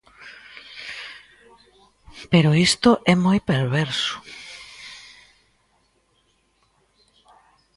[2.31, 4.15] Pero isto é moi perverso.